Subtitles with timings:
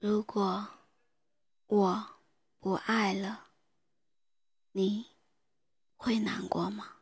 [0.00, 0.66] 如果
[1.66, 2.06] 我
[2.58, 3.48] 不爱了，
[4.72, 5.04] 你
[5.94, 6.99] 会难过吗？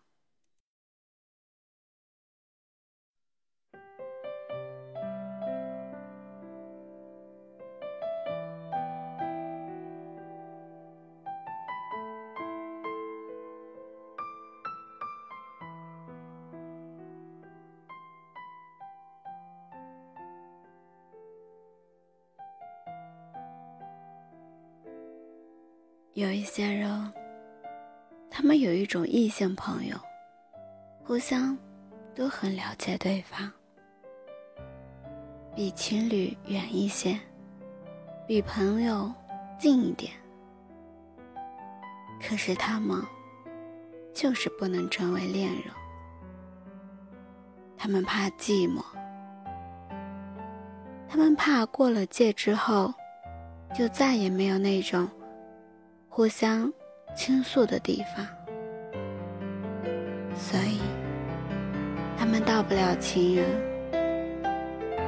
[26.18, 27.12] 有一些人，
[28.28, 29.96] 他们有一种异性朋友，
[31.04, 31.56] 互相
[32.12, 33.48] 都很了解对方，
[35.54, 37.16] 比情侣远一些，
[38.26, 39.08] 比朋友
[39.60, 40.12] 近一点。
[42.20, 43.00] 可是他们
[44.12, 45.72] 就是不能成为恋人，
[47.76, 48.82] 他们怕寂寞，
[51.08, 52.92] 他们怕过了界之后，
[53.72, 55.08] 就再也没有那种。
[56.18, 56.72] 互相
[57.14, 58.26] 倾诉的地方，
[60.34, 60.80] 所以
[62.18, 63.46] 他们到不了情人，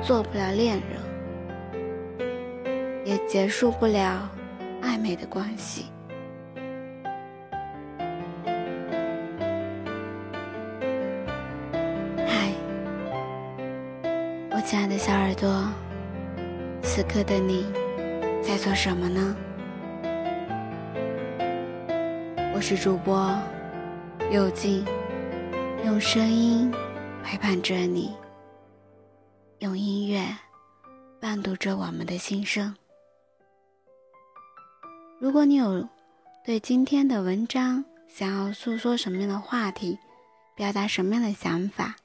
[0.04, 1.00] 做不了恋人，
[3.04, 4.30] 也结束不了
[4.82, 5.86] 暧昧的关系。
[12.18, 12.52] 嗨，
[14.52, 15.68] 我亲爱的小耳朵，
[16.84, 17.66] 此刻的你
[18.40, 19.36] 在做什么呢？
[22.60, 23.34] 我是主播
[24.30, 24.84] 右静，
[25.82, 26.70] 用声音
[27.24, 28.14] 陪伴着你，
[29.60, 30.22] 用音乐
[31.18, 32.76] 伴读着我们的心声。
[35.18, 35.88] 如果你有
[36.44, 39.98] 对今天的文章想要诉说什么样的话题，
[40.54, 41.96] 表达什么样的想法，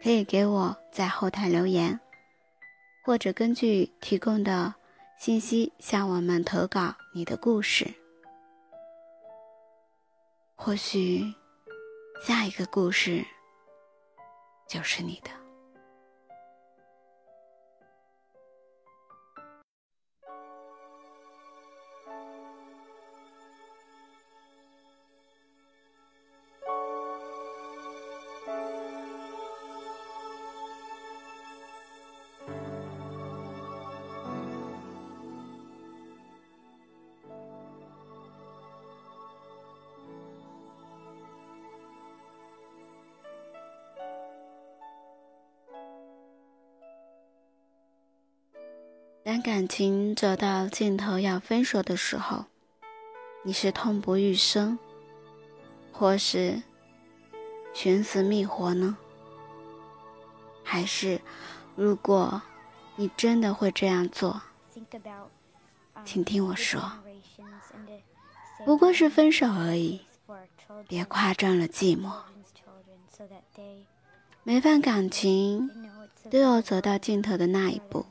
[0.00, 1.98] 可以给我在后台留言，
[3.04, 4.72] 或者根据提供的
[5.18, 7.92] 信息向我们投稿你的故事。
[10.60, 11.32] 或许，
[12.20, 13.24] 下一个故事
[14.68, 15.47] 就是你的。
[49.28, 52.46] 当感情走到尽头要分手的时候，
[53.42, 54.78] 你是痛不欲生，
[55.92, 56.62] 或是
[57.74, 58.96] 寻死觅活呢？
[60.64, 61.20] 还是，
[61.76, 62.40] 如果
[62.96, 64.40] 你真的会这样做，
[66.06, 66.90] 请听我说，
[68.64, 70.00] 不过是分手而已，
[70.88, 72.10] 别夸张了寂寞。
[74.42, 75.70] 每份感情
[76.30, 78.06] 都有走到尽头的那一步。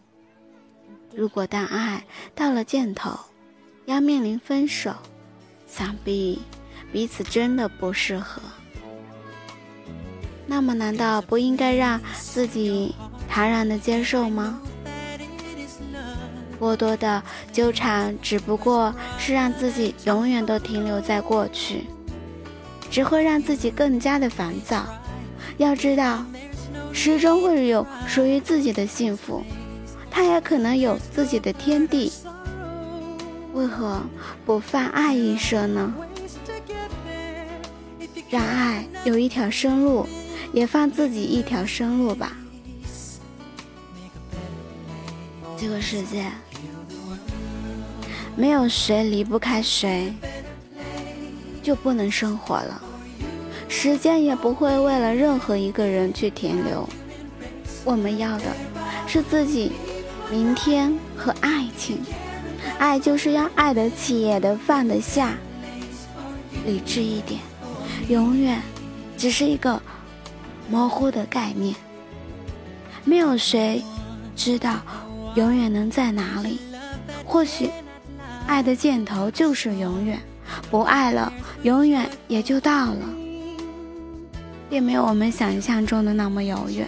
[1.17, 2.03] 如果当爱
[2.35, 3.17] 到了尽头，
[3.85, 4.93] 要面临分手，
[5.65, 6.39] 想必
[6.91, 8.39] 彼此真的不适合。
[10.45, 12.93] 那么，难道不应该让自己
[13.27, 14.61] 坦然的接受吗？
[16.59, 21.85] 过多的纠缠，只不过是让自己永远都停留在过去，
[22.91, 24.85] 只会让自己更加的烦躁。
[25.57, 26.23] 要知道，
[26.93, 29.43] 始终会有属于自己的幸福。
[30.17, 32.11] 他也可能有自己的天地，
[33.53, 34.01] 为何
[34.47, 35.93] 不放爱一生呢？
[38.27, 40.07] 让爱有一条生路，
[40.51, 42.35] 也放自己一条生路吧。
[45.55, 46.25] 这个世界
[48.35, 50.11] 没有谁离不开谁，
[51.61, 52.81] 就不能生活了。
[53.69, 56.89] 时间也不会为了任何一个人去停留。
[57.85, 58.45] 我们要的
[59.05, 59.73] 是自己。
[60.29, 61.99] 明天和爱情，
[62.77, 65.33] 爱就是要爱得起，也得放得下。
[66.65, 67.39] 理智一点，
[68.09, 68.61] 永远
[69.17, 69.81] 只是一个
[70.69, 71.73] 模糊的概念。
[73.05, 73.81] 没有谁
[74.35, 74.81] 知道
[75.35, 76.59] 永远能在哪里。
[77.23, 77.69] 或许，
[78.45, 80.19] 爱的箭头就是永远，
[80.69, 81.31] 不爱了，
[81.63, 83.09] 永远也就到了，
[84.69, 86.85] 并没有我们想象中的那么遥远，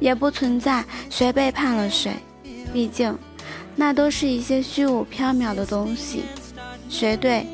[0.00, 2.12] 也不存在谁背叛了谁。
[2.72, 3.16] 毕竟，
[3.74, 6.22] 那都是一些虚无缥缈的东西，
[6.88, 7.46] 谁对，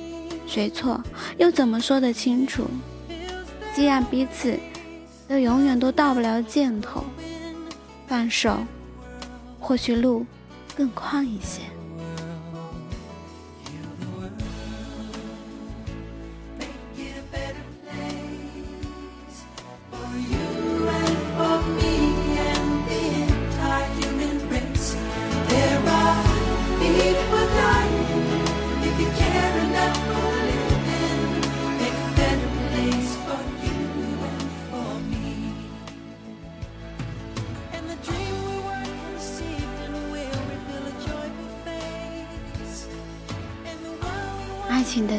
[0.47, 1.01] 谁错，
[1.39, 2.67] 又怎么说得清楚？
[3.75, 4.59] 既然彼此
[5.29, 7.05] 都永远都到不了尽头，
[8.07, 8.59] 放手，
[9.59, 10.27] 或许路
[10.77, 11.63] 更宽一些。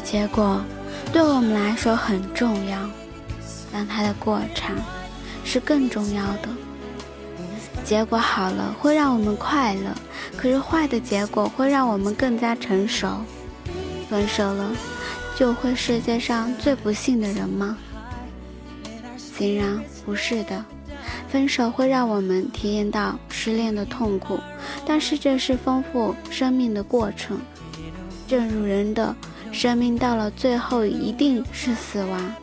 [0.04, 0.62] 结果
[1.12, 2.78] 对我们来说很重要，
[3.72, 4.76] 但它的过程
[5.44, 6.50] 是更重要的。
[7.84, 9.96] 结果好了会让我们快乐，
[10.38, 13.08] 可是坏的结果会让我们更加成熟。
[14.10, 14.72] 分手了，
[15.36, 17.78] 就会世界上最不幸的人吗？
[19.18, 20.64] 显然不是的。
[21.28, 24.40] 分手会让我们体验到失恋的痛苦，
[24.86, 27.40] 但是这是丰富生命的过程。
[28.28, 29.16] 正如人的
[29.54, 32.34] 生命到了最后一定是死亡，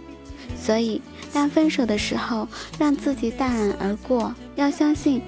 [0.57, 1.03] 所以
[1.33, 2.49] 当分手的时候，
[2.79, 4.33] 让自己淡然而过。
[4.55, 5.21] 要相信，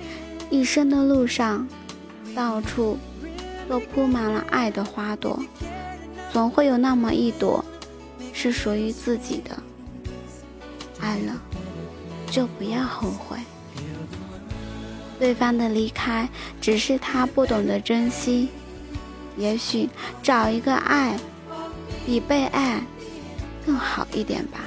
[0.49, 1.67] 一生的路上，
[2.34, 2.96] 到处
[3.69, 5.43] 都铺满了爱的花朵，
[6.32, 7.64] 总会有那么一朵
[8.32, 9.61] 是属于自己的。
[11.00, 11.43] 爱了，
[12.31, 13.37] 就不要后悔。
[15.19, 16.28] 对方的离开
[16.61, 18.49] 只是他不懂得珍惜，
[19.37, 19.88] 也许
[20.23, 21.17] 找一个爱
[22.04, 22.81] 比被爱
[23.64, 24.60] 更好一点吧。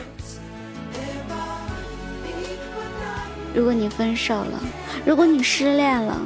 [3.54, 4.60] 如果你分手了，
[5.06, 6.20] 如果你失恋了，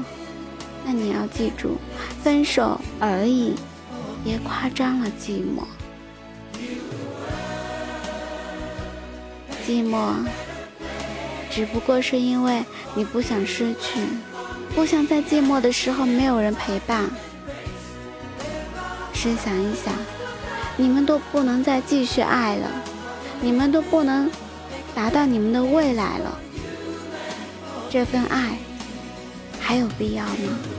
[0.83, 1.77] 那你要记住，
[2.23, 3.56] 分手而已，
[4.23, 5.63] 别夸张了寂寞。
[9.65, 10.13] 寂寞。
[11.51, 12.63] 只不过是因为
[12.95, 14.00] 你不想失去，
[14.75, 17.09] 不想在寂寞的时候没有人陪伴。
[19.13, 19.94] 试想一想，
[20.79, 22.71] 你们都不能再继续爱了，
[23.41, 24.31] 你们都不能
[24.95, 26.39] 达到你们的未来了，
[27.89, 28.57] 这份爱
[29.59, 30.78] 还有必要吗？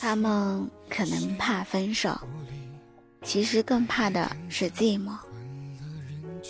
[0.00, 2.18] 他们可能怕分手，
[3.22, 5.12] 其实更怕的是寂寞。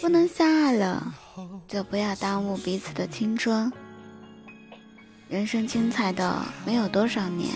[0.01, 1.15] 不能相爱了，
[1.67, 3.73] 就不要耽误彼此的青春。
[5.29, 7.51] 人生精彩的没有多少年，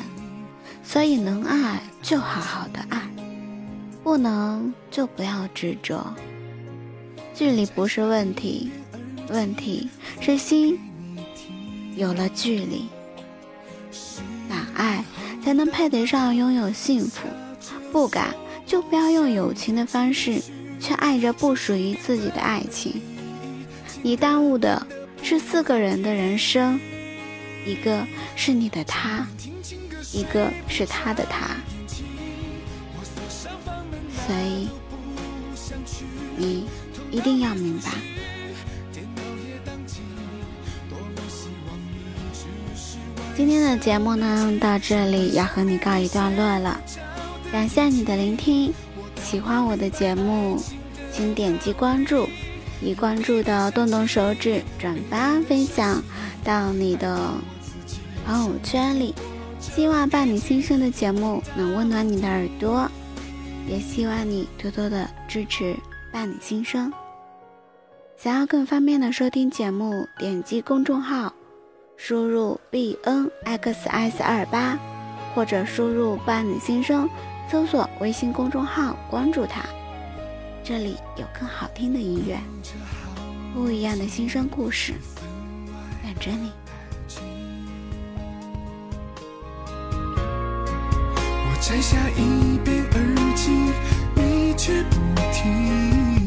[0.83, 3.09] 所以能爱就好好的爱，
[4.03, 6.15] 不能就不要执着。
[7.39, 8.69] 距离不是问题，
[9.29, 9.89] 问题
[10.21, 10.77] 是心
[11.95, 12.89] 有了距离。
[14.49, 15.05] 敢爱。
[15.41, 17.27] 才能配得上拥有幸福，
[17.91, 18.35] 不敢
[18.67, 20.43] 就不要用友情的方式
[20.79, 23.01] 去爱着不属于自己的爱情。
[24.03, 24.85] 你耽误的
[25.23, 26.79] 是四个人的人生，
[27.65, 28.05] 一个
[28.37, 29.27] 是你的他，
[30.13, 31.57] 一个是他的他。
[34.27, 34.69] 所以
[36.37, 36.67] 你
[37.11, 37.91] 一定要明白。
[43.37, 46.81] 今天的节目呢，到这里要和你告一段落了。
[47.53, 48.73] 感谢你的聆听，
[49.23, 50.61] 喜欢我的节目，
[51.13, 52.29] 请点击关注，
[52.83, 56.03] 已关注的动动手指转发分享
[56.43, 57.33] 到你的
[58.27, 59.15] 朋友圈里。
[59.61, 62.91] 希望伴你心声的节目能温暖你的耳朵，
[63.69, 65.77] 也希望你多多的支持
[66.13, 66.93] 伴你心声。
[68.17, 71.33] 想要更方便的收听节目，点击公众号，
[71.97, 74.77] 输入 b n x s 二八，
[75.35, 77.09] 或者输入伴你心声，
[77.49, 79.63] 搜索微信公众号关注他，
[80.65, 82.37] 这里有更好听的音乐，
[83.55, 84.95] 不一样的心声故事，
[86.03, 86.51] 等着你。
[91.51, 93.73] 我摘下一边耳机，
[94.59, 94.99] 却不
[95.33, 96.18] 听。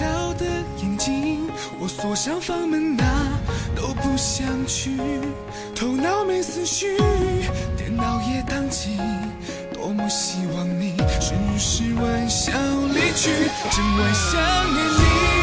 [0.00, 0.46] 小的
[0.78, 1.46] 眼睛，
[1.78, 3.04] 我锁上房门，哪
[3.76, 4.96] 都不想去，
[5.76, 6.96] 头脑没思绪，
[7.76, 8.96] 电脑也宕机，
[9.74, 12.50] 多么希望你只是玩笑
[12.94, 13.30] 离去，
[13.70, 14.40] 真晚想
[14.72, 15.39] 念你。